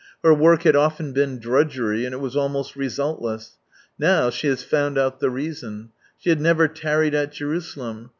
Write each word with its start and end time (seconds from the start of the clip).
Her 0.23 0.33
work 0.33 0.63
had 0.63 0.75
often 0.75 1.11
been 1.13 1.37
drudgery, 1.37 2.05
and 2.05 2.13
it 2.15 2.17
was 2.17 2.35
almost 2.35 2.75
resultless. 2.75 3.59
Now 3.99 4.31
she 4.31 4.47
has 4.47 4.63
found 4.63 4.97
out 4.97 5.19
the 5.19 5.29
reason. 5.29 5.91
She 6.17 6.31
had 6.31 6.41
never" 6.41 6.67
tarried 6.67 7.13
at 7.13 7.31
Jerusalem." 7.33 8.09